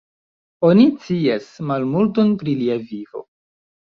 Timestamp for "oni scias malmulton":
0.69-2.33